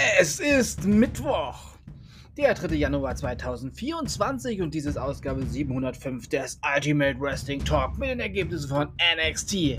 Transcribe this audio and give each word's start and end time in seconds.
Es 0.00 0.38
ist 0.38 0.84
Mittwoch, 0.84 1.58
der 2.36 2.54
3. 2.54 2.76
Januar 2.76 3.16
2024 3.16 4.62
und 4.62 4.72
dieses 4.72 4.96
Ausgabe 4.96 5.44
705 5.44 6.28
des 6.28 6.60
Ultimate 6.76 7.18
Wrestling 7.18 7.64
Talk 7.64 7.98
mit 7.98 8.08
den 8.10 8.20
Ergebnissen 8.20 8.68
von 8.68 8.90
NXT 9.16 9.76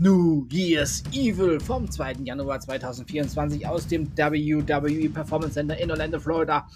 New 0.00 0.48
Year's 0.50 1.04
Evil 1.12 1.60
vom 1.60 1.88
2. 1.88 2.14
Januar 2.24 2.58
2024 2.58 3.64
aus 3.64 3.86
dem 3.86 4.08
WWE 4.16 5.08
Performance 5.10 5.54
Center 5.54 5.78
in 5.78 5.92
Orlando, 5.92 6.18
Florida. 6.18 6.66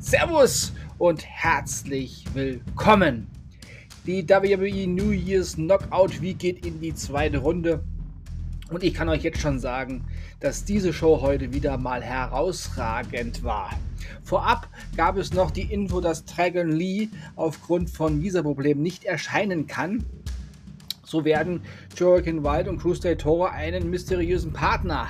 Servus 0.00 0.72
und 0.98 1.24
herzlich 1.24 2.24
willkommen. 2.34 3.28
Die 4.04 4.28
WWE 4.28 4.88
New 4.88 5.12
Year's 5.12 5.54
Knockout 5.54 6.20
Week 6.20 6.40
geht 6.40 6.66
in 6.66 6.80
die 6.80 6.92
zweite 6.92 7.38
Runde. 7.38 7.84
Und 8.70 8.84
ich 8.84 8.94
kann 8.94 9.08
euch 9.08 9.22
jetzt 9.22 9.40
schon 9.40 9.58
sagen, 9.58 10.04
dass 10.38 10.64
diese 10.64 10.92
Show 10.92 11.20
heute 11.20 11.52
wieder 11.52 11.76
mal 11.76 12.02
herausragend 12.02 13.42
war. 13.42 13.70
Vorab 14.22 14.68
gab 14.96 15.16
es 15.16 15.32
noch 15.32 15.50
die 15.50 15.72
Info, 15.72 16.00
dass 16.00 16.24
Dragon 16.24 16.70
Lee 16.70 17.08
aufgrund 17.34 17.90
von 17.90 18.22
Visa-Problemen 18.22 18.82
nicht 18.82 19.04
erscheinen 19.04 19.66
kann. 19.66 20.04
So 21.04 21.24
werden 21.24 21.62
Joaquin 21.96 22.44
Wild 22.44 22.68
und 22.68 22.78
Cruz 22.78 23.00
del 23.00 23.16
Toro 23.16 23.46
einen 23.46 23.90
mysteriösen 23.90 24.52
Partner 24.52 25.08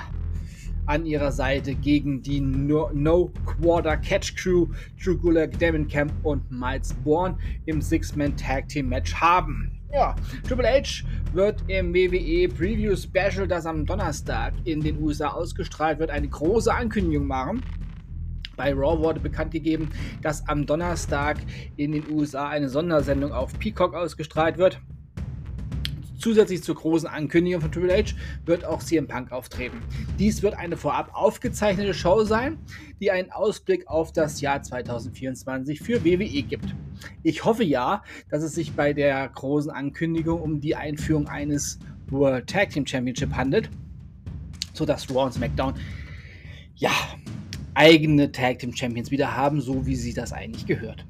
an 0.87 1.05
ihrer 1.05 1.31
Seite 1.31 1.75
gegen 1.75 2.23
die 2.23 2.41
No, 2.41 2.89
no 2.91 3.31
Quarter 3.45 3.97
Catch 3.97 4.35
Crew, 4.35 4.67
Drew 5.01 5.15
Gulak, 5.15 5.59
Damon 5.59 5.87
Camp 5.87 6.11
und 6.23 6.51
Miles 6.51 6.95
Bourne 7.03 7.37
im 7.67 7.79
Six-Man 7.79 8.35
Tag 8.35 8.67
Team 8.69 8.89
Match 8.89 9.13
haben. 9.13 9.80
Ja, 9.93 10.15
Triple 10.47 10.69
H 10.69 11.03
wird 11.33 11.63
im 11.67 11.93
WWE 11.93 12.47
Preview 12.47 12.95
Special, 12.95 13.45
das 13.45 13.65
am 13.65 13.85
Donnerstag 13.85 14.53
in 14.63 14.79
den 14.79 15.01
USA 15.03 15.29
ausgestrahlt 15.29 15.99
wird, 15.99 16.09
eine 16.09 16.29
große 16.29 16.73
Ankündigung 16.73 17.27
machen. 17.27 17.61
Bei 18.55 18.73
Raw 18.73 19.03
wurde 19.03 19.19
bekannt 19.19 19.51
gegeben, 19.51 19.89
dass 20.21 20.47
am 20.47 20.65
Donnerstag 20.65 21.39
in 21.75 21.91
den 21.91 22.09
USA 22.09 22.47
eine 22.47 22.69
Sondersendung 22.69 23.33
auf 23.33 23.57
Peacock 23.59 23.93
ausgestrahlt 23.93 24.57
wird. 24.57 24.79
Zusätzlich 26.21 26.61
zur 26.61 26.75
großen 26.75 27.07
Ankündigung 27.07 27.61
von 27.61 27.71
Triple 27.71 27.97
H 27.97 28.13
wird 28.45 28.63
auch 28.63 28.83
CM 28.83 29.07
Punk 29.07 29.31
auftreten. 29.31 29.81
Dies 30.19 30.43
wird 30.43 30.53
eine 30.53 30.77
vorab 30.77 31.09
aufgezeichnete 31.15 31.95
Show 31.95 32.23
sein, 32.23 32.59
die 32.99 33.09
einen 33.09 33.31
Ausblick 33.31 33.87
auf 33.87 34.11
das 34.13 34.39
Jahr 34.39 34.61
2024 34.61 35.79
für 35.79 36.05
WWE 36.05 36.43
gibt. 36.43 36.75
Ich 37.23 37.43
hoffe 37.43 37.63
ja, 37.63 38.03
dass 38.29 38.43
es 38.43 38.53
sich 38.53 38.73
bei 38.73 38.93
der 38.93 39.29
großen 39.29 39.71
Ankündigung 39.71 40.39
um 40.39 40.61
die 40.61 40.75
Einführung 40.75 41.27
eines 41.27 41.79
World 42.11 42.47
Tag 42.47 42.69
Team 42.69 42.85
Championship 42.85 43.33
handelt, 43.33 43.71
sodass 44.73 45.09
Raw 45.09 45.25
und 45.25 45.33
SmackDown 45.33 45.73
ja 46.75 46.91
eigene 47.73 48.31
Tag 48.31 48.59
Team 48.59 48.75
Champions 48.75 49.09
wieder 49.09 49.35
haben, 49.35 49.59
so 49.59 49.87
wie 49.87 49.95
sie 49.95 50.13
das 50.13 50.33
eigentlich 50.33 50.67
gehört. 50.67 51.03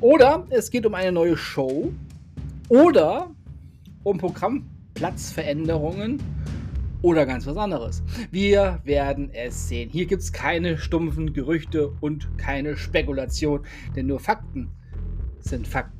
Oder 0.00 0.48
es 0.50 0.72
geht 0.72 0.86
um 0.86 0.94
eine 0.94 1.12
neue 1.12 1.36
Show. 1.36 1.92
Oder 2.68 3.30
um 4.02 4.18
Programmplatzveränderungen 4.18 6.20
oder 7.02 7.26
ganz 7.26 7.46
was 7.46 7.56
anderes. 7.56 8.02
Wir 8.30 8.80
werden 8.84 9.30
es 9.32 9.68
sehen. 9.68 9.90
Hier 9.90 10.06
gibt 10.06 10.22
es 10.22 10.32
keine 10.32 10.78
stumpfen 10.78 11.32
Gerüchte 11.32 11.92
und 12.00 12.28
keine 12.38 12.76
Spekulation, 12.76 13.60
denn 13.96 14.06
nur 14.06 14.20
Fakten 14.20 14.70
sind 15.40 15.66
Fakten. 15.66 15.98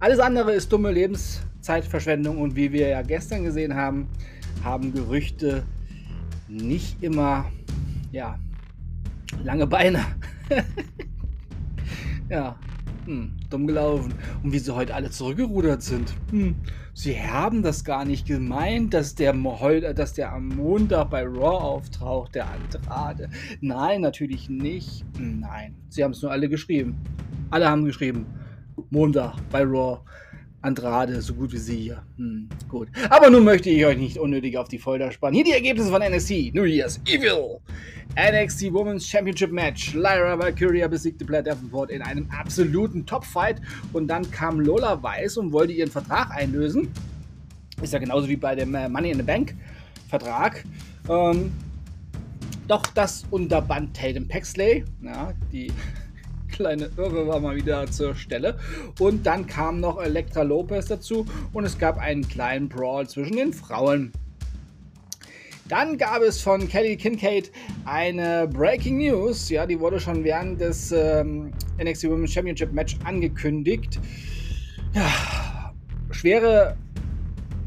Alles 0.00 0.18
andere 0.18 0.52
ist 0.52 0.72
dumme 0.72 0.90
Lebenszeitverschwendung 0.90 2.38
und 2.38 2.56
wie 2.56 2.72
wir 2.72 2.88
ja 2.88 3.02
gestern 3.02 3.44
gesehen 3.44 3.74
haben, 3.74 4.08
haben 4.64 4.92
Gerüchte 4.92 5.62
nicht 6.48 7.02
immer 7.02 7.50
ja, 8.10 8.38
lange 9.44 9.66
Beine. 9.66 10.04
ja, 12.28 12.56
hm, 13.10 13.32
dumm 13.50 13.66
gelaufen. 13.66 14.14
Und 14.44 14.52
wie 14.52 14.60
sie 14.60 14.72
heute 14.72 14.94
alle 14.94 15.10
zurückgerudert 15.10 15.82
sind. 15.82 16.14
Hm, 16.30 16.54
sie 16.94 17.20
haben 17.20 17.62
das 17.62 17.84
gar 17.84 18.04
nicht 18.04 18.24
gemeint, 18.24 18.94
dass 18.94 19.16
der, 19.16 19.32
dass 19.94 20.14
der 20.14 20.32
am 20.32 20.48
Montag 20.48 21.10
bei 21.10 21.24
Raw 21.24 21.58
auftaucht, 21.58 22.36
der 22.36 22.46
Andrade. 22.48 23.28
Nein, 23.60 24.02
natürlich 24.02 24.48
nicht. 24.48 25.04
Nein, 25.18 25.74
sie 25.88 26.04
haben 26.04 26.12
es 26.12 26.22
nur 26.22 26.30
alle 26.30 26.48
geschrieben. 26.48 26.96
Alle 27.50 27.68
haben 27.68 27.84
geschrieben. 27.84 28.26
Montag 28.90 29.36
bei 29.50 29.64
Raw. 29.64 30.00
Andrade, 30.62 31.22
so 31.22 31.32
gut 31.34 31.52
wie 31.52 31.58
sie 31.58 31.76
hier. 31.76 32.02
Hm, 32.16 32.48
gut. 32.68 32.88
Aber 33.08 33.30
nun 33.30 33.44
möchte 33.44 33.70
ich 33.70 33.84
euch 33.86 33.96
nicht 33.96 34.18
unnötig 34.18 34.58
auf 34.58 34.68
die 34.68 34.78
Folter 34.78 35.10
spannen. 35.10 35.34
Hier 35.34 35.44
die 35.44 35.52
Ergebnisse 35.52 35.90
von 35.90 36.02
NXT 36.02 36.54
New 36.54 36.64
Year's 36.64 37.00
Evil. 37.06 37.60
NXT 38.20 38.72
Women's 38.74 39.06
Championship 39.08 39.50
Match. 39.50 39.94
Lyra 39.94 40.38
Valkyria 40.38 40.86
besiegte 40.88 41.24
Blair 41.24 41.42
Davenport 41.42 41.90
in 41.90 42.02
einem 42.02 42.28
absoluten 42.30 43.06
Topfight. 43.06 43.62
Und 43.94 44.08
dann 44.08 44.30
kam 44.30 44.60
Lola 44.60 45.02
Weiss 45.02 45.38
und 45.38 45.52
wollte 45.52 45.72
ihren 45.72 45.90
Vertrag 45.90 46.30
einlösen. 46.30 46.92
Ist 47.80 47.94
ja 47.94 47.98
genauso 47.98 48.28
wie 48.28 48.36
bei 48.36 48.54
dem 48.54 48.74
äh, 48.74 48.90
Money 48.90 49.12
in 49.12 49.16
the 49.16 49.22
Bank 49.22 49.54
Vertrag. 50.08 50.64
Ähm, 51.08 51.50
doch 52.68 52.82
das 52.88 53.24
unterband 53.30 53.96
Tatum 53.96 54.28
Paxley. 54.28 54.84
Ja, 55.02 55.32
die 55.50 55.72
kleine 56.50 56.90
Irre 56.98 57.26
war 57.26 57.40
mal 57.40 57.56
wieder 57.56 57.90
zur 57.90 58.14
Stelle. 58.14 58.58
Und 58.98 59.24
dann 59.24 59.46
kam 59.46 59.80
noch 59.80 59.98
Elektra 59.98 60.42
Lopez 60.42 60.86
dazu 60.86 61.24
und 61.54 61.64
es 61.64 61.78
gab 61.78 61.96
einen 61.96 62.28
kleinen 62.28 62.68
Brawl 62.68 63.08
zwischen 63.08 63.36
den 63.36 63.54
Frauen. 63.54 64.12
Dann 65.70 65.96
gab 65.98 66.20
es 66.20 66.42
von 66.42 66.68
Kelly 66.68 66.96
Kincaid 66.96 67.52
eine 67.84 68.48
Breaking 68.48 68.98
News. 68.98 69.48
Ja, 69.50 69.66
die 69.66 69.78
wurde 69.78 70.00
schon 70.00 70.24
während 70.24 70.60
des 70.60 70.90
ähm, 70.90 71.52
NXT 71.80 72.10
Women's 72.10 72.32
Championship 72.32 72.72
Match 72.72 72.96
angekündigt. 73.04 74.00
Ja, 74.92 75.72
schwere 76.10 76.76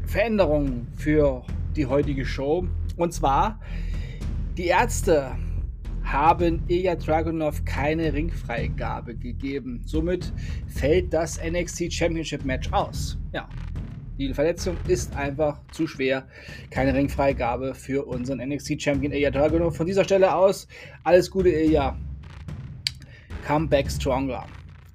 Veränderungen 0.04 0.86
für 0.98 1.46
die 1.74 1.86
heutige 1.86 2.26
Show. 2.26 2.66
Und 2.98 3.14
zwar, 3.14 3.58
die 4.58 4.66
Ärzte 4.66 5.30
haben 6.02 6.62
Ilya 6.68 6.96
Dragunov 6.96 7.64
keine 7.64 8.12
Ringfreigabe 8.12 9.16
gegeben. 9.16 9.80
Somit 9.86 10.30
fällt 10.66 11.10
das 11.14 11.40
NXT 11.42 11.90
Championship 11.90 12.44
Match 12.44 12.70
aus. 12.70 13.16
Ja, 13.32 13.48
die 14.18 14.32
Verletzung 14.32 14.76
ist 14.88 15.14
einfach 15.16 15.60
zu 15.72 15.86
schwer. 15.86 16.26
Keine 16.70 16.94
Ringfreigabe 16.94 17.74
für 17.74 18.06
unseren 18.06 18.38
NXT 18.38 18.80
Champion 18.80 19.12
Ilya 19.12 19.30
Dragunov. 19.30 19.76
Von 19.76 19.86
dieser 19.86 20.04
Stelle 20.04 20.34
aus 20.34 20.68
alles 21.02 21.30
Gute, 21.30 21.50
Ilya. 21.50 21.96
Come 23.46 23.68
back 23.68 23.90
stronger. 23.90 24.46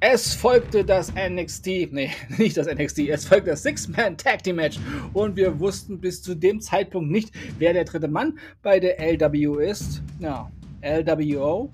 Es 0.01 0.33
folgte 0.33 0.85
das 0.85 1.13
NXT, 1.13 1.91
nee, 1.91 2.09
nicht 2.37 2.55
das 2.55 2.67
NXT, 2.67 2.99
es 3.09 3.25
folgte 3.25 3.49
das 3.49 3.63
Six-Man 3.63 4.15
Tag 4.15 4.43
Team 4.43 4.55
Match 4.55 4.79
und 5.11 5.35
wir 5.35 5.59
wussten 5.59 5.99
bis 5.99 6.21
zu 6.21 6.35
dem 6.35 6.61
Zeitpunkt 6.61 7.11
nicht, 7.11 7.33
wer 7.57 7.73
der 7.73 7.83
dritte 7.83 8.07
Mann 8.07 8.39
bei 8.61 8.79
der 8.79 8.97
LW 9.01 9.61
ist. 9.61 10.01
Ja, 10.19 10.49
LWO, 10.81 11.69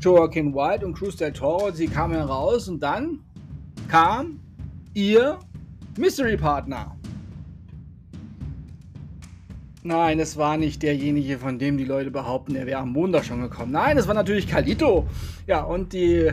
Joaquin 0.00 0.54
White 0.54 0.86
und 0.86 0.94
Cruz 0.94 1.16
del 1.16 1.34
Toro. 1.34 1.70
Sie 1.70 1.88
kamen 1.88 2.14
heraus 2.14 2.68
und 2.68 2.82
dann 2.82 3.20
kam 3.88 4.40
ihr 4.94 5.38
Mystery 5.98 6.36
Partner. 6.36 6.96
Nein, 9.82 10.20
es 10.20 10.36
war 10.36 10.56
nicht 10.56 10.82
derjenige, 10.82 11.38
von 11.38 11.58
dem 11.58 11.76
die 11.78 11.84
Leute 11.84 12.10
behaupten, 12.10 12.54
er 12.54 12.66
wäre 12.66 12.80
am 12.80 12.92
Montag 12.92 13.24
schon 13.24 13.40
gekommen. 13.40 13.72
Nein, 13.72 13.96
es 13.96 14.06
war 14.06 14.14
natürlich 14.14 14.46
Kalito. 14.46 15.06
Ja, 15.46 15.62
und 15.62 15.92
die 15.92 16.30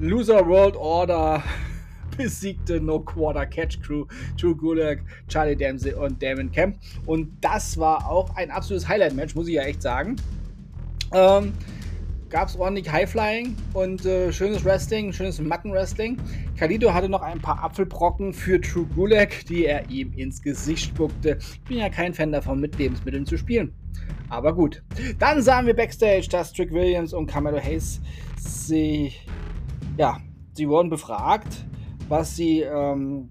Loser 0.00 0.46
World 0.46 0.76
Order 0.76 1.42
besiegte 2.16 2.80
No 2.80 3.00
Quarter 3.00 3.46
Catch 3.46 3.80
Crew, 3.82 4.04
Drew 4.38 4.54
Gulak, 4.54 5.00
Charlie 5.28 5.56
Dempsey 5.56 5.94
und 5.94 6.22
Damon 6.22 6.50
Kemp. 6.50 6.76
Und 7.06 7.32
das 7.40 7.78
war 7.78 8.10
auch 8.10 8.36
ein 8.36 8.50
absolutes 8.50 8.88
Highlight-Match, 8.88 9.34
muss 9.34 9.48
ich 9.48 9.54
ja 9.54 9.62
echt 9.62 9.80
sagen. 9.80 10.16
Ähm, 11.12 11.52
Gab 12.32 12.48
es 12.48 12.56
ordentlich 12.56 12.90
Highflying 12.90 13.54
und 13.74 14.06
äh, 14.06 14.32
schönes 14.32 14.64
Wrestling, 14.64 15.12
schönes 15.12 15.38
Mattenwrestling. 15.38 16.16
Kalido 16.56 16.94
hatte 16.94 17.06
noch 17.10 17.20
ein 17.20 17.42
paar 17.42 17.62
Apfelbrocken 17.62 18.32
für 18.32 18.58
True 18.58 18.86
Gulak, 18.94 19.44
die 19.50 19.66
er 19.66 19.90
ihm 19.90 20.14
ins 20.14 20.40
Gesicht 20.40 20.86
spuckte. 20.86 21.36
Ich 21.38 21.60
bin 21.64 21.76
ja 21.76 21.90
kein 21.90 22.14
Fan 22.14 22.32
davon, 22.32 22.58
mit 22.58 22.78
Lebensmitteln 22.78 23.26
zu 23.26 23.36
spielen. 23.36 23.74
Aber 24.30 24.54
gut. 24.54 24.82
Dann 25.18 25.42
sahen 25.42 25.66
wir 25.66 25.76
backstage, 25.76 26.26
dass 26.30 26.54
Trick 26.54 26.72
Williams 26.72 27.12
und 27.12 27.26
Carmelo 27.26 27.58
Hayes 27.58 28.00
sie, 28.38 29.12
ja, 29.98 30.18
sie 30.54 30.66
wurden 30.66 30.88
befragt, 30.88 31.66
was 32.08 32.34
sie, 32.34 32.60
ähm, 32.62 33.30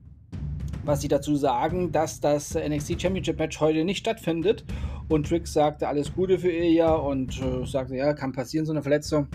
was 0.85 1.01
sie 1.01 1.07
dazu 1.07 1.35
sagen, 1.35 1.91
dass 1.91 2.19
das 2.19 2.53
NXT 2.53 3.01
Championship 3.01 3.39
Match 3.39 3.59
heute 3.61 3.83
nicht 3.83 3.97
stattfindet 3.97 4.63
und 5.11 5.27
Trick 5.27 5.47
sagte 5.47 5.87
alles 5.87 6.13
Gute 6.13 6.39
für 6.39 6.51
Ilya 6.51 6.93
und 6.93 7.39
äh, 7.41 7.65
sagte, 7.65 7.95
ja, 7.95 8.13
kann 8.13 8.31
passieren, 8.31 8.65
so 8.65 8.71
eine 8.71 8.81
Verletzung. 8.81 9.27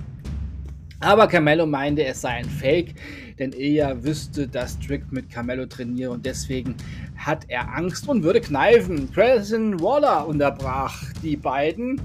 Aber 1.01 1.27
Carmelo 1.27 1.67
meinte, 1.67 2.05
es 2.05 2.23
sei 2.23 2.31
ein 2.31 2.47
Fake, 2.47 2.95
denn 3.39 3.53
Ilya 3.53 4.03
wüsste, 4.03 4.49
dass 4.49 4.79
Trick 4.81 5.13
mit 5.13 5.29
Carmelo 5.29 5.67
trainiere 5.67 6.11
und 6.11 6.25
deswegen 6.25 6.75
hat 7.17 7.45
er 7.49 7.77
Angst 7.77 8.09
und 8.09 8.23
würde 8.23 8.41
kneifen. 8.41 9.11
Grayson 9.13 9.79
Waller 9.81 10.27
unterbrach 10.27 11.13
die 11.23 11.37
beiden 11.37 12.01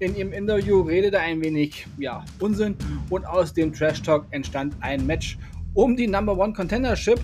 in 0.00 0.16
ihrem 0.16 0.32
Interview 0.32 0.80
redete 0.80 1.20
ein 1.20 1.40
wenig 1.42 1.86
ja, 1.98 2.24
Unsinn 2.40 2.76
und 3.10 3.26
aus 3.26 3.52
dem 3.52 3.72
Trash 3.72 4.02
Talk 4.02 4.26
entstand 4.30 4.74
ein 4.80 5.06
Match 5.06 5.38
um 5.74 5.96
die 5.96 6.06
Number 6.06 6.36
One 6.36 6.52
Contendership. 6.52 7.20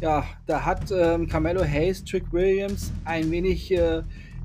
Ja, 0.00 0.24
da 0.46 0.64
hat 0.64 0.92
ähm, 0.92 1.28
Carmelo 1.28 1.64
Hayes, 1.64 2.04
Trick 2.04 2.32
Williams 2.32 2.92
ein 3.04 3.30
wenig 3.30 3.70
äh, 3.72 4.02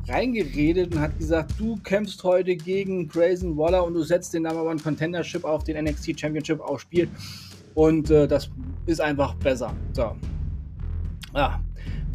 reingeredet 0.07 0.93
und 0.93 1.01
hat 1.01 1.17
gesagt, 1.17 1.53
du 1.57 1.77
kämpfst 1.77 2.23
heute 2.23 2.55
gegen 2.55 3.07
Grayson 3.07 3.57
Waller 3.57 3.85
und 3.85 3.93
du 3.93 4.03
setzt 4.03 4.33
den 4.33 4.43
Number 4.43 4.63
One 4.63 4.79
Contendership 4.79 5.43
auf 5.43 5.63
den 5.63 5.83
NXT 5.83 6.19
Championship 6.19 6.59
aufs 6.59 6.83
Spiel. 6.83 7.07
Und 7.75 8.11
äh, 8.11 8.27
das 8.27 8.49
ist 8.85 9.01
einfach 9.01 9.33
besser. 9.35 9.73
So. 9.93 10.15
Ja, 11.33 11.61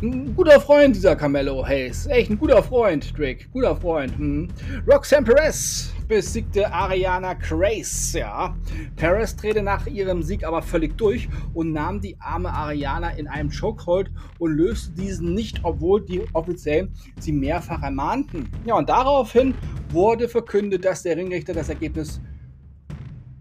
ein 0.03 0.35
guter 0.37 0.61
Freund, 0.61 0.95
dieser 0.95 1.17
Carmelo 1.17 1.67
Hayes. 1.67 2.07
Echt 2.07 2.31
ein 2.31 2.39
guter 2.39 2.63
Freund, 2.63 3.19
Drake. 3.19 3.47
Guter 3.53 3.75
Freund. 3.75 4.17
Hm. 4.17 4.49
Roxanne 4.87 5.27
Perez 5.27 5.93
besiegte 6.09 6.73
Ariana 6.73 7.35
Grace. 7.35 8.15
Ja. 8.15 8.57
Perez 8.97 9.37
drehte 9.37 9.63
nach 9.63 9.87
ihrem 9.87 10.23
Sieg 10.23 10.45
aber 10.45 10.63
völlig 10.63 10.97
durch 10.97 11.29
und 11.55 11.73
nahm 11.73 12.01
die 12.01 12.19
arme 12.19 12.53
Ariana 12.53 13.11
in 13.11 13.29
einem 13.29 13.51
Chokehold 13.51 14.11
und 14.39 14.57
löste 14.57 14.93
diesen 14.95 15.35
nicht, 15.35 15.61
obwohl 15.63 16.05
die 16.05 16.23
Offiziellen 16.33 16.95
sie 17.21 17.33
mehrfach 17.33 17.83
ermahnten. 17.83 18.51
Ja, 18.65 18.77
und 18.77 18.89
daraufhin 18.89 19.55
wurde 19.91 20.29
verkündet, 20.29 20.85
dass 20.85 21.03
der 21.03 21.17
Ringrichter 21.17 21.53
das 21.53 21.69
Ergebnis 21.69 22.21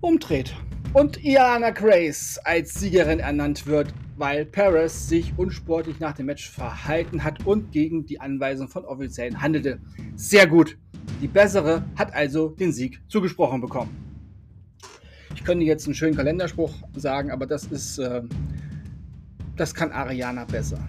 umdreht 0.02 0.54
und 0.94 1.24
Iana 1.24 1.72
Grace 1.72 2.40
als 2.44 2.74
Siegerin 2.74 3.20
ernannt 3.20 3.68
wird, 3.68 3.94
weil 4.16 4.46
Paris 4.46 5.08
sich 5.08 5.34
unsportlich 5.38 6.00
nach 6.00 6.14
dem 6.14 6.26
Match 6.26 6.50
verhalten 6.50 7.24
hat 7.24 7.46
und 7.46 7.72
gegen 7.72 8.06
die 8.06 8.20
Anweisung 8.20 8.68
von 8.68 8.84
Offiziellen 8.86 9.42
handelte. 9.42 9.80
Sehr 10.16 10.48
gut. 10.48 10.78
Die 11.22 11.28
bessere 11.28 11.84
hat 11.96 12.14
also 12.14 12.50
den 12.50 12.72
Sieg 12.72 13.02
zugesprochen 13.08 13.62
bekommen. 13.62 14.08
Ich 15.36 15.44
könnte 15.44 15.66
jetzt 15.66 15.86
einen 15.86 15.96
schönen 15.96 16.16
Kalenderspruch 16.16 16.74
sagen, 16.96 17.32
aber 17.32 17.46
das 17.46 17.66
ist, 17.66 18.00
äh, 18.00 18.22
das 19.56 19.74
kann 19.74 19.92
Ariana 19.92 20.46
besser. 20.46 20.80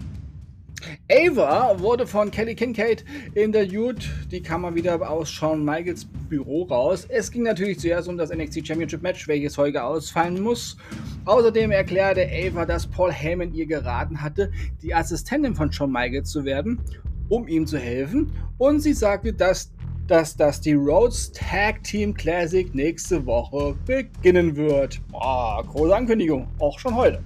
Ava 1.10 1.78
wurde 1.80 2.06
von 2.06 2.30
Kelly 2.30 2.54
Kincaid 2.54 3.04
interviewt. 3.34 4.08
Die 4.30 4.42
kam 4.42 4.62
mal 4.62 4.74
wieder 4.74 5.08
aus 5.08 5.30
Shawn 5.30 5.64
Michaels 5.64 6.06
Büro 6.28 6.64
raus. 6.64 7.06
Es 7.08 7.30
ging 7.30 7.42
natürlich 7.42 7.80
zuerst 7.80 8.08
um 8.08 8.16
das 8.16 8.30
NXT 8.30 8.66
Championship 8.66 9.02
Match, 9.02 9.26
welches 9.26 9.58
heute 9.58 9.82
ausfallen 9.82 10.40
muss. 10.40 10.76
Außerdem 11.24 11.70
erklärte 11.70 12.28
Ava, 12.30 12.64
dass 12.64 12.86
Paul 12.86 13.12
Heyman 13.12 13.54
ihr 13.54 13.66
geraten 13.66 14.20
hatte, 14.22 14.52
die 14.82 14.94
Assistentin 14.94 15.54
von 15.54 15.72
Shawn 15.72 15.90
Michaels 15.90 16.30
zu 16.30 16.44
werden, 16.44 16.80
um 17.28 17.48
ihm 17.48 17.66
zu 17.66 17.78
helfen. 17.78 18.32
Und 18.58 18.80
sie 18.80 18.92
sagte, 18.92 19.32
dass 19.32 19.72
dass 20.08 20.34
das 20.34 20.60
die 20.60 20.72
Rhodes 20.72 21.30
Tag 21.32 21.84
Team 21.84 22.14
Classic 22.14 22.74
nächste 22.74 23.24
Woche 23.26 23.76
beginnen 23.84 24.56
wird. 24.56 25.00
Boah, 25.08 25.62
große 25.64 25.94
Ankündigung, 25.94 26.48
auch 26.58 26.78
schon 26.78 26.94
heute. 26.94 27.22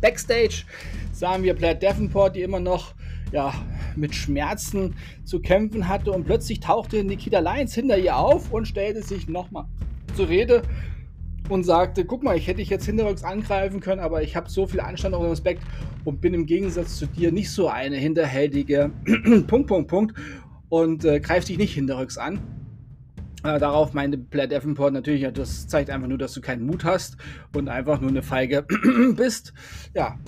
Backstage 0.00 0.64
sahen 1.12 1.42
wir 1.42 1.54
Platt 1.54 1.82
Davenport, 1.82 2.36
die 2.36 2.42
immer 2.42 2.58
noch 2.58 2.94
ja, 3.32 3.52
mit 3.96 4.14
Schmerzen 4.14 4.94
zu 5.24 5.40
kämpfen 5.40 5.86
hatte 5.86 6.10
und 6.10 6.24
plötzlich 6.24 6.60
tauchte 6.60 7.04
Nikita 7.04 7.40
Lyons 7.40 7.74
hinter 7.74 7.98
ihr 7.98 8.16
auf 8.16 8.50
und 8.50 8.66
stellte 8.66 9.02
sich 9.02 9.28
nochmal 9.28 9.66
zur 10.16 10.28
Rede 10.28 10.62
und 11.50 11.64
sagte, 11.64 12.06
guck 12.06 12.22
mal, 12.22 12.36
ich 12.36 12.46
hätte 12.46 12.58
dich 12.58 12.70
jetzt 12.70 12.86
hinterrücks 12.86 13.22
angreifen 13.22 13.80
können, 13.80 14.00
aber 14.00 14.22
ich 14.22 14.34
habe 14.34 14.48
so 14.48 14.66
viel 14.66 14.80
Anstand 14.80 15.14
und 15.14 15.26
Respekt 15.26 15.62
und 16.04 16.20
bin 16.20 16.32
im 16.32 16.46
Gegensatz 16.46 16.96
zu 16.96 17.06
dir 17.06 17.32
nicht 17.32 17.50
so 17.50 17.68
eine 17.68 17.96
hinterhältige 17.96 18.90
Punkt, 19.46 19.66
Punkt, 19.66 19.88
Punkt 19.88 20.14
und 20.74 21.04
äh, 21.04 21.20
greif 21.20 21.44
dich 21.44 21.56
nicht 21.56 21.74
hinterrücks 21.74 22.18
an. 22.18 22.40
Äh, 23.44 23.60
darauf 23.60 23.92
meinte 23.92 24.18
Blair 24.18 24.48
Davenport 24.48 24.92
natürlich, 24.92 25.22
ja, 25.22 25.30
das 25.30 25.68
zeigt 25.68 25.88
einfach 25.88 26.08
nur, 26.08 26.18
dass 26.18 26.34
du 26.34 26.40
keinen 26.40 26.66
Mut 26.66 26.82
hast 26.82 27.16
und 27.54 27.68
einfach 27.68 28.00
nur 28.00 28.10
eine 28.10 28.24
Feige 28.24 28.66
bist. 29.16 29.52
Ja, 29.94 30.18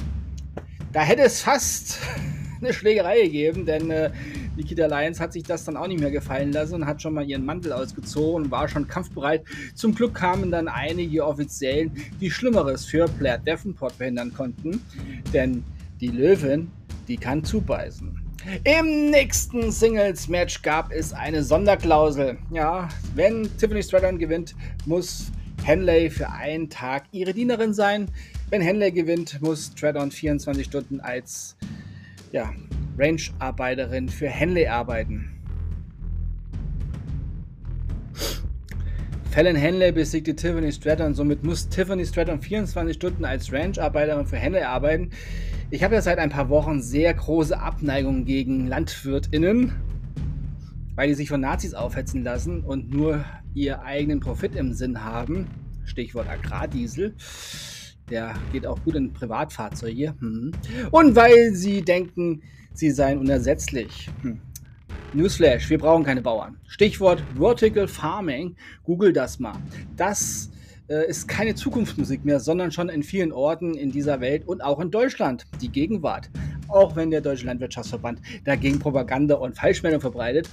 da 0.93 1.01
hätte 1.01 1.23
es 1.23 1.41
fast 1.41 1.99
eine 2.61 2.73
Schlägerei 2.73 3.23
gegeben, 3.23 3.67
denn 3.67 3.91
äh, 3.91 4.13
Nikita 4.55 4.87
Lyons 4.87 5.19
hat 5.19 5.33
sich 5.33 5.43
das 5.43 5.65
dann 5.65 5.77
auch 5.77 5.89
nicht 5.89 5.99
mehr 5.99 6.13
gefallen 6.13 6.53
lassen 6.53 6.77
und 6.77 6.87
hat 6.87 7.03
schon 7.03 7.15
mal 7.15 7.29
ihren 7.29 7.45
Mantel 7.45 7.73
ausgezogen 7.73 8.45
und 8.45 8.51
war 8.53 8.69
schon 8.69 8.87
kampfbereit. 8.87 9.43
Zum 9.75 9.97
Glück 9.97 10.15
kamen 10.15 10.53
dann 10.53 10.69
einige 10.69 11.27
Offiziellen, 11.27 11.91
die 12.21 12.31
Schlimmeres 12.31 12.85
für 12.85 13.09
Blair 13.09 13.39
Davenport 13.39 13.95
verhindern 13.95 14.33
konnten, 14.33 14.81
denn 15.35 15.65
die 16.01 16.09
Löwin, 16.09 16.71
die 17.09 17.17
kann 17.17 17.43
zubeißen. 17.43 18.26
Im 18.65 19.11
nächsten 19.11 19.73
Singles-Match 19.73 20.63
gab 20.63 20.93
es 20.93 21.13
eine 21.13 21.43
Sonderklausel. 21.43 22.39
Ja, 22.51 22.89
wenn 23.15 23.49
Tiffany 23.59 23.83
Stratton 23.83 24.19
gewinnt, 24.19 24.55
muss 24.85 25.33
Henley 25.65 26.11
für 26.11 26.31
einen 26.31 26.71
Tag 26.71 27.05
ihre 27.13 27.33
Dienerin 27.33 27.75
sein. 27.75 28.09
Wenn 28.51 28.61
Henley 28.61 28.93
gewinnt, 28.93 29.41
muss 29.43 29.73
Stratton 29.77 30.11
24 30.11 30.65
Stunden 30.65 31.01
als 31.01 31.57
ja, 32.31 32.53
Range-Arbeiterin 32.97 34.09
für 34.09 34.29
Henley 34.29 34.67
arbeiten. 34.67 35.33
Fallon 39.37 39.57
Henley 39.57 39.93
besiegte 39.93 40.35
Tiffany 40.35 40.73
Stratton, 40.73 41.13
somit 41.13 41.45
muss 41.45 41.69
Tiffany 41.69 42.07
Stratton 42.07 42.41
24 42.41 42.97
Stunden 42.97 43.25
als 43.25 43.53
Ranch-Arbeiterin 43.53 44.25
für 44.25 44.37
Henley 44.37 44.63
arbeiten. 44.63 45.11
Ich 45.69 45.83
habe 45.83 45.97
ja 45.97 46.01
seit 46.01 46.19
ein 46.19 46.31
paar 46.31 46.49
Wochen 46.49 46.81
sehr 46.81 47.13
große 47.13 47.59
Abneigung 47.59 48.25
gegen 48.25 48.69
LandwirtInnen, 48.69 49.73
weil 50.95 51.09
die 51.09 51.15
sich 51.15 51.29
von 51.29 51.41
Nazis 51.41 51.75
aufhetzen 51.75 52.23
lassen 52.23 52.61
und 52.61 52.95
nur 52.95 53.25
ihr 53.53 53.83
eigenen 53.83 54.21
Profit 54.21 54.55
im 54.55 54.75
Sinn 54.75 55.03
haben. 55.03 55.49
Stichwort 55.85 56.29
Agrardiesel. 56.29 57.17
Der 58.09 58.35
geht 58.53 58.65
auch 58.65 58.81
gut 58.85 58.95
in 58.95 59.13
Privatfahrzeuge. 59.13 60.15
Hm. 60.21 60.53
Und 60.93 61.17
weil 61.17 61.53
sie 61.53 61.83
denken, 61.83 62.43
sie 62.73 62.93
seien 62.93 63.19
unersetzlich. 63.19 64.09
Hm. 64.23 64.41
Newsflash, 65.15 65.69
wir 65.69 65.79
brauchen 65.79 66.05
keine 66.05 66.23
Bauern. 66.23 66.59
Stichwort 66.69 67.25
Vertical 67.37 67.89
Farming. 67.89 68.55
Google 68.85 69.13
das 69.13 69.41
mal. 69.41 69.57
Das 69.97 70.49
äh, 70.89 71.09
ist 71.09 71.29
keine 71.29 71.55
Zukunftsmusik 71.55 72.25
mehr, 72.25 72.41
sondern 72.41 72.73
schon 72.73 72.89
in 72.89 73.03
vielen 73.03 73.33
Orten 73.33 73.75
in 73.75 73.91
dieser 73.91 74.21
Welt 74.21 74.47
und 74.47 74.63
auch 74.63 74.81
in 74.81 74.91
Deutschland 74.91 75.47
die 75.61 75.69
Gegenwart. 75.69 76.31
Auch 76.69 76.97
wenn 76.97 77.11
der 77.11 77.21
Deutsche 77.21 77.47
Landwirtschaftsverband 77.47 78.21
dagegen 78.45 78.79
Propaganda 78.79 79.37
und 79.37 79.57
Falschmeldung 79.57 80.01
verbreitet. 80.01 80.49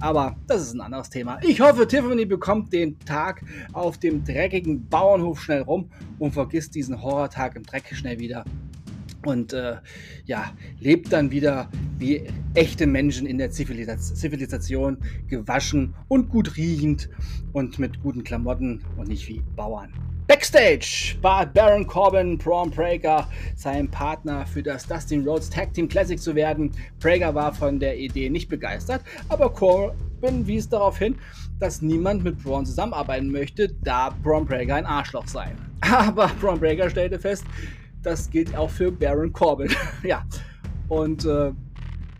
Aber 0.00 0.36
das 0.46 0.62
ist 0.62 0.74
ein 0.74 0.80
anderes 0.80 1.10
Thema. 1.10 1.38
Ich 1.42 1.60
hoffe, 1.60 1.86
Tiffany 1.86 2.24
bekommt 2.24 2.72
den 2.72 2.98
Tag 3.00 3.42
auf 3.72 3.98
dem 3.98 4.24
dreckigen 4.24 4.88
Bauernhof 4.88 5.42
schnell 5.42 5.62
rum 5.62 5.90
und 6.18 6.32
vergisst 6.32 6.74
diesen 6.74 7.02
Horrortag 7.02 7.56
im 7.56 7.64
Dreck 7.64 7.84
schnell 7.94 8.18
wieder. 8.18 8.44
Und 9.24 9.52
äh, 9.52 9.76
ja, 10.26 10.52
lebt 10.78 11.12
dann 11.12 11.30
wieder 11.30 11.68
wie 11.98 12.22
echte 12.54 12.86
Menschen 12.86 13.26
in 13.26 13.38
der 13.38 13.50
Zivilisation, 13.50 14.98
gewaschen 15.26 15.94
und 16.08 16.28
gut 16.28 16.56
riechend 16.56 17.08
und 17.52 17.78
mit 17.78 18.00
guten 18.02 18.22
Klamotten 18.22 18.84
und 18.96 19.08
nicht 19.08 19.28
wie 19.28 19.42
Bauern. 19.56 19.92
Backstage 20.28 21.16
bat 21.22 21.54
Baron 21.54 21.86
Corbin 21.86 22.36
Braun 22.36 22.70
Breaker, 22.70 23.26
seinem 23.56 23.88
Partner 23.90 24.44
für 24.44 24.62
das 24.62 24.86
Dustin 24.86 25.26
Rhodes 25.26 25.48
Tag 25.48 25.72
Team 25.72 25.88
Classic 25.88 26.20
zu 26.20 26.34
werden. 26.34 26.70
Breaker 27.00 27.34
war 27.34 27.54
von 27.54 27.80
der 27.80 27.98
Idee 27.98 28.28
nicht 28.28 28.48
begeistert, 28.48 29.00
aber 29.30 29.50
Corbin 29.50 30.46
wies 30.46 30.68
darauf 30.68 30.98
hin, 30.98 31.16
dass 31.58 31.80
niemand 31.80 32.24
mit 32.24 32.42
Braun 32.42 32.66
zusammenarbeiten 32.66 33.32
möchte, 33.32 33.74
da 33.82 34.10
Braun 34.22 34.44
Breaker 34.44 34.74
ein 34.74 34.84
Arschloch 34.86 35.26
sei. 35.26 35.50
Aber 35.80 36.28
Braun 36.40 36.60
Breaker 36.60 36.90
stellte 36.90 37.18
fest, 37.18 37.44
das 38.02 38.30
gilt 38.30 38.56
auch 38.56 38.70
für 38.70 38.90
Baron 38.90 39.32
Corbin. 39.32 39.70
ja, 40.02 40.24
und 40.88 41.24
äh, 41.24 41.52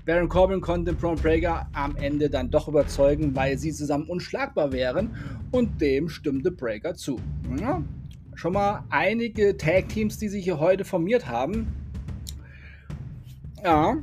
Baron 0.08 0.28
Corbin 0.28 0.60
konnte 0.62 0.94
Braun 0.94 1.16
Breaker 1.16 1.68
am 1.74 1.94
Ende 1.96 2.30
dann 2.30 2.50
doch 2.50 2.66
überzeugen, 2.66 3.36
weil 3.36 3.58
sie 3.58 3.72
zusammen 3.72 4.04
unschlagbar 4.04 4.72
wären 4.72 5.14
und 5.50 5.80
dem 5.80 6.08
stimmte 6.08 6.50
Breaker 6.50 6.94
zu. 6.94 7.20
Ja, 7.60 7.82
schon 8.34 8.54
mal 8.54 8.84
einige 8.88 9.56
Tag-Teams, 9.56 10.16
die 10.16 10.28
sich 10.28 10.44
hier 10.44 10.60
heute 10.60 10.84
formiert 10.84 11.28
haben. 11.28 11.66
Ja. 13.62 13.98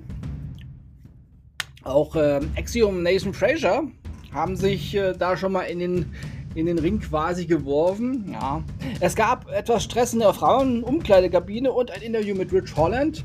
Auch 1.84 2.16
äh, 2.16 2.42
Axiom 2.56 3.02
Nathan 3.02 3.34
Fraser 3.34 3.84
haben 4.32 4.56
sich 4.56 4.96
äh, 4.96 5.14
da 5.18 5.38
schon 5.38 5.54
mal 5.54 5.64
in 5.64 5.80
den, 5.80 6.14
in 6.56 6.66
den 6.66 6.80
Ring 6.80 7.00
quasi 7.00 7.46
geworfen. 7.46 8.30
Ja. 8.32 8.64
Es 9.00 9.16
gab 9.16 9.52
etwas 9.52 9.84
Stress 9.84 10.14
in 10.14 10.20
der 10.20 10.34
Frauen-Umkleidekabine 10.34 11.72
und 11.72 11.92
ein 11.92 12.02
Interview 12.02 12.34
mit 12.34 12.52
Rich 12.52 12.76
Holland. 12.76 13.24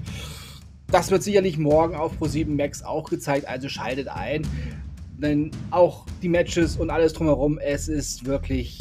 Das 0.89 1.11
wird 1.11 1.23
sicherlich 1.23 1.57
morgen 1.57 1.95
auf 1.95 2.13
Pro7 2.21 2.49
Max 2.57 2.83
auch 2.83 3.09
gezeigt, 3.09 3.47
also 3.47 3.69
schaltet 3.69 4.09
ein. 4.09 4.47
Denn 5.17 5.53
auch 5.71 6.07
die 6.23 6.29
Matches 6.29 6.77
und 6.77 6.91
alles 6.91 7.13
drumherum, 7.13 7.59
es 7.59 7.89
ist 7.89 8.25
wirklich 8.25 8.79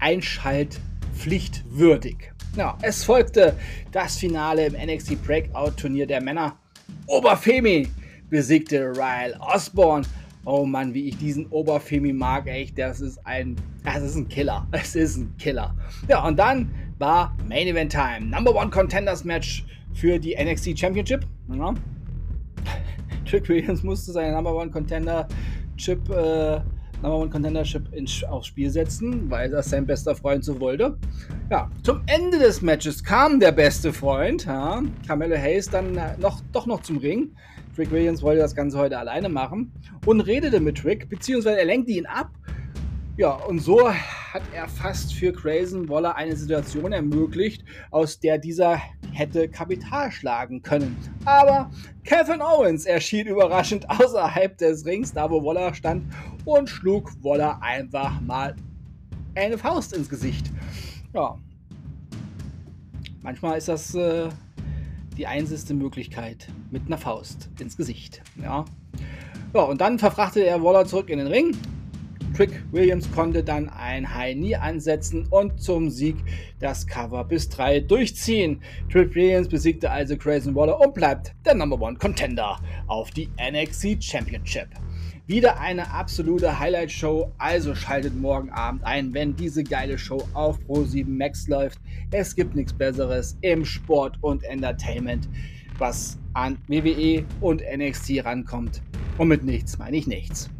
einschalt 0.00 0.80
pflichtwürdig. 1.14 2.32
Ja, 2.56 2.76
es 2.82 3.04
folgte 3.04 3.54
das 3.92 4.16
Finale 4.16 4.66
im 4.66 4.74
NXT 4.74 5.24
Breakout 5.24 5.72
Turnier 5.76 6.06
der 6.06 6.20
Männer. 6.20 6.56
Oberfemi 7.06 7.88
besiegte 8.28 8.80
Ryle 8.80 9.38
Osborne 9.40 10.04
Oh 10.44 10.64
Mann, 10.64 10.92
wie 10.92 11.08
ich 11.08 11.18
diesen 11.18 11.46
Oberfemi 11.46 12.12
mag, 12.12 12.48
echt, 12.48 12.76
das 12.76 13.00
ist 13.00 13.24
ein, 13.24 13.56
das 13.84 14.02
ist 14.02 14.16
ein 14.16 14.28
Killer. 14.28 14.66
Es 14.72 14.96
ist 14.96 15.16
ein 15.16 15.34
Killer. 15.38 15.74
Ja, 16.08 16.26
und 16.26 16.36
dann 16.38 16.70
war 16.98 17.36
Main 17.48 17.68
Event 17.68 17.92
Time. 17.92 18.26
Number 18.26 18.54
One 18.54 18.70
Contenders 18.70 19.24
Match 19.24 19.64
für 19.94 20.18
die 20.18 20.34
NXT 20.34 20.78
Championship. 20.78 21.24
Ja. 21.54 21.74
Trick 23.24 23.48
Williams 23.48 23.82
musste 23.82 24.12
seine 24.12 24.34
Number 24.34 24.54
One 24.54 24.70
Contender 24.70 25.28
Chip, 25.76 26.08
äh, 26.10 26.60
Number 27.02 27.18
One 27.18 27.30
Contendership 27.30 27.92
ins, 27.92 28.22
aufs 28.24 28.46
Spiel 28.46 28.70
setzen, 28.70 29.28
weil 29.30 29.50
das 29.50 29.70
sein 29.70 29.86
bester 29.86 30.14
Freund 30.14 30.44
so 30.44 30.60
wollte. 30.60 30.96
Ja, 31.50 31.68
zum 31.82 32.00
Ende 32.06 32.38
des 32.38 32.62
Matches 32.62 33.02
kam 33.02 33.40
der 33.40 33.52
beste 33.52 33.92
Freund, 33.92 34.44
ja, 34.44 34.82
Carmelo 35.06 35.36
Hayes, 35.36 35.68
dann 35.68 35.96
äh, 35.96 36.16
noch, 36.18 36.40
doch 36.52 36.66
noch 36.66 36.82
zum 36.82 36.98
Ring. 36.98 37.30
Trick 37.74 37.90
Williams 37.90 38.22
wollte 38.22 38.40
das 38.40 38.54
Ganze 38.54 38.78
heute 38.78 38.98
alleine 38.98 39.28
machen 39.28 39.72
und 40.04 40.20
redete 40.20 40.60
mit 40.60 40.78
Trick, 40.78 41.08
beziehungsweise 41.08 41.58
er 41.58 41.64
lenkte 41.64 41.92
ihn 41.92 42.06
ab. 42.06 42.30
Ja, 43.16 43.32
und 43.32 43.60
so 43.60 43.90
hat 43.90 44.42
er 44.54 44.68
fast 44.68 45.14
für 45.14 45.32
Grayson 45.32 45.88
Waller 45.88 46.16
eine 46.16 46.34
Situation 46.34 46.92
ermöglicht, 46.92 47.62
aus 47.90 48.18
der 48.18 48.38
dieser 48.38 48.80
hätte 49.12 49.48
Kapital 49.48 50.10
schlagen 50.10 50.62
können. 50.62 50.96
Aber 51.26 51.70
Kevin 52.04 52.40
Owens 52.40 52.86
erschien 52.86 53.26
überraschend 53.26 53.88
außerhalb 53.90 54.56
des 54.56 54.86
Rings, 54.86 55.12
da 55.12 55.30
wo 55.30 55.44
Waller 55.44 55.74
stand, 55.74 56.04
und 56.44 56.68
schlug 56.68 57.12
Waller 57.22 57.62
einfach 57.62 58.20
mal 58.22 58.56
eine 59.34 59.58
Faust 59.58 59.92
ins 59.92 60.08
Gesicht. 60.08 60.50
Ja. 61.14 61.38
Manchmal 63.22 63.58
ist 63.58 63.68
das 63.68 63.94
äh, 63.94 64.28
die 65.16 65.26
einzige 65.26 65.74
Möglichkeit 65.74 66.48
mit 66.70 66.86
einer 66.86 66.98
Faust 66.98 67.48
ins 67.60 67.76
Gesicht. 67.76 68.22
Ja. 68.40 68.64
Ja, 69.54 69.62
und 69.62 69.80
dann 69.80 69.98
verfrachtete 69.98 70.46
er 70.46 70.62
Waller 70.62 70.86
zurück 70.86 71.10
in 71.10 71.18
den 71.18 71.26
Ring. 71.26 71.54
Trick 72.34 72.62
Williams 72.72 73.12
konnte 73.12 73.44
dann 73.44 73.68
ein 73.68 74.14
High 74.14 74.34
Knee 74.34 74.56
ansetzen 74.56 75.26
und 75.28 75.62
zum 75.62 75.90
Sieg 75.90 76.16
das 76.60 76.86
Cover 76.86 77.24
bis 77.24 77.50
3 77.50 77.80
durchziehen. 77.80 78.62
Trick 78.90 79.14
Williams 79.14 79.48
besiegte 79.48 79.90
also 79.90 80.16
Grayson 80.16 80.54
Waller 80.54 80.80
und 80.80 80.94
bleibt 80.94 81.34
der 81.44 81.54
Number 81.54 81.78
One 81.78 81.98
Contender 81.98 82.58
auf 82.86 83.10
die 83.10 83.28
NXT 83.38 84.02
Championship. 84.02 84.68
Wieder 85.28 85.60
eine 85.60 85.88
absolute 85.92 86.58
Highlight-Show, 86.58 87.30
also 87.38 87.76
schaltet 87.76 88.20
morgen 88.20 88.50
Abend 88.50 88.82
ein, 88.82 89.14
wenn 89.14 89.36
diese 89.36 89.62
geile 89.62 89.96
Show 89.96 90.26
auf 90.34 90.58
Pro7 90.66 91.06
Max 91.06 91.46
läuft. 91.46 91.78
Es 92.10 92.34
gibt 92.34 92.56
nichts 92.56 92.72
Besseres 92.72 93.38
im 93.40 93.64
Sport 93.64 94.18
und 94.20 94.42
Entertainment, 94.42 95.28
was 95.78 96.18
an 96.34 96.58
WWE 96.66 97.24
und 97.40 97.62
NXT 97.62 98.24
rankommt. 98.24 98.82
Und 99.16 99.28
mit 99.28 99.44
nichts 99.44 99.78
meine 99.78 99.96
ich 99.96 100.08
nichts. 100.08 100.50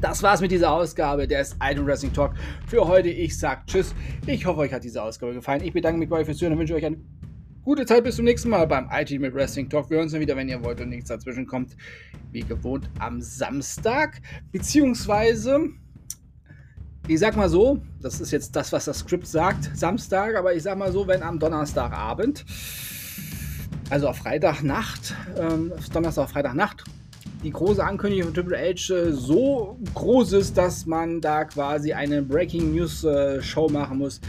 Das 0.00 0.22
war's 0.22 0.40
mit 0.40 0.52
dieser 0.52 0.72
Ausgabe 0.72 1.26
des 1.26 1.56
Item 1.60 1.84
Wrestling 1.84 2.12
Talk 2.12 2.34
für 2.68 2.86
heute. 2.86 3.08
Ich 3.08 3.36
sag 3.36 3.66
Tschüss. 3.66 3.92
Ich 4.24 4.46
hoffe, 4.46 4.60
euch 4.60 4.72
hat 4.72 4.84
diese 4.84 5.02
Ausgabe 5.02 5.34
gefallen. 5.34 5.64
Ich 5.64 5.72
bedanke 5.72 5.98
mich 5.98 6.08
bei 6.08 6.18
euch 6.18 6.26
fürs 6.26 6.38
Zuhören 6.38 6.52
und 6.52 6.60
wünsche 6.60 6.74
euch 6.74 6.86
eine 6.86 6.98
Gute 7.64 7.86
Zeit 7.86 8.02
bis 8.02 8.16
zum 8.16 8.24
nächsten 8.24 8.48
Mal 8.48 8.66
beim 8.66 8.88
IT 8.90 9.12
mit 9.20 9.32
Wrestling 9.34 9.68
Talk. 9.70 9.88
Wir 9.88 9.98
hören 9.98 10.06
uns 10.06 10.12
dann 10.12 10.20
wieder, 10.20 10.34
wenn 10.34 10.48
ihr 10.48 10.64
wollt 10.64 10.80
und 10.80 10.88
nichts 10.88 11.10
dazwischen 11.10 11.46
kommt. 11.46 11.76
Wie 12.32 12.40
gewohnt 12.40 12.90
am 12.98 13.20
Samstag. 13.20 14.20
Beziehungsweise, 14.50 15.68
ich 17.06 17.20
sag 17.20 17.36
mal 17.36 17.48
so, 17.48 17.80
das 18.00 18.20
ist 18.20 18.32
jetzt 18.32 18.56
das, 18.56 18.72
was 18.72 18.86
das 18.86 18.98
Skript 18.98 19.28
sagt, 19.28 19.70
Samstag, 19.76 20.34
aber 20.34 20.52
ich 20.52 20.64
sag 20.64 20.76
mal 20.76 20.90
so, 20.90 21.06
wenn 21.06 21.22
am 21.22 21.38
Donnerstagabend, 21.38 22.44
also 23.90 24.08
auf 24.08 24.16
Freitagnacht, 24.16 25.14
ähm, 25.38 25.72
Donnerstag, 25.92 26.30
Freitagnacht, 26.30 26.82
die 27.44 27.52
große 27.52 27.84
Ankündigung 27.84 28.24
von 28.24 28.34
Triple 28.34 28.58
H 28.58 28.92
äh, 28.92 29.12
so 29.12 29.78
groß 29.94 30.32
ist, 30.32 30.58
dass 30.58 30.84
man 30.84 31.20
da 31.20 31.44
quasi 31.44 31.92
eine 31.92 32.22
Breaking 32.22 32.74
News 32.74 33.04
äh, 33.04 33.40
Show 33.40 33.68
machen 33.68 33.98
muss, 33.98 34.20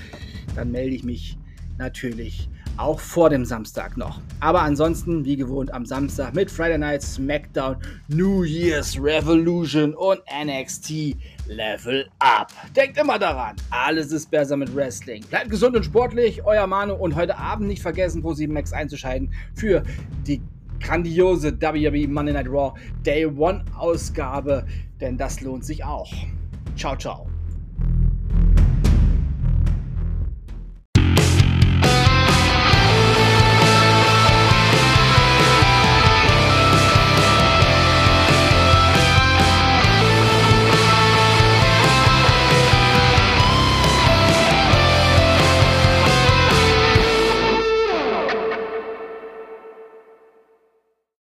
dann 0.55 0.69
melde 0.69 0.95
ich 0.95 1.03
mich 1.03 1.35
natürlich 1.79 2.47
auch 2.77 2.99
vor 2.99 3.29
dem 3.29 3.45
Samstag 3.45 3.97
noch. 3.97 4.19
Aber 4.39 4.61
ansonsten, 4.61 5.25
wie 5.25 5.35
gewohnt, 5.35 5.73
am 5.73 5.85
Samstag 5.85 6.33
mit 6.33 6.49
Friday 6.49 6.77
Night 6.77 7.01
SmackDown, 7.01 7.77
New 8.07 8.43
Year's 8.43 8.97
Revolution 9.01 9.93
und 9.93 10.21
NXT 10.31 11.15
Level 11.47 12.07
Up. 12.19 12.51
Denkt 12.75 12.97
immer 12.97 13.19
daran, 13.19 13.55
alles 13.69 14.11
ist 14.11 14.29
besser 14.31 14.57
mit 14.57 14.75
Wrestling. 14.75 15.23
Bleibt 15.25 15.49
gesund 15.49 15.75
und 15.75 15.83
sportlich, 15.83 16.43
euer 16.45 16.67
Manu 16.67 16.93
und 16.93 17.15
heute 17.15 17.37
Abend 17.37 17.67
nicht 17.67 17.81
vergessen, 17.81 18.21
Pro 18.21 18.33
7 18.33 18.53
Max 18.53 18.73
einzuschalten 18.73 19.31
für 19.53 19.83
die 20.25 20.41
grandiose 20.79 21.59
WWE 21.61 22.07
Monday 22.07 22.33
Night 22.33 22.47
Raw 22.47 22.73
Day 23.05 23.25
One 23.25 23.63
Ausgabe, 23.77 24.65
denn 24.99 25.17
das 25.17 25.41
lohnt 25.41 25.65
sich 25.65 25.83
auch. 25.83 26.11
Ciao, 26.75 26.95
ciao. 26.95 27.32